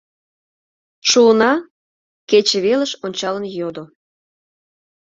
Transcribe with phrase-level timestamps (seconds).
[1.09, 1.51] Шуына?—
[2.29, 3.83] кече велыш ончалын йодо.